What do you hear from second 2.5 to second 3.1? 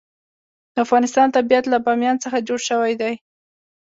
شوی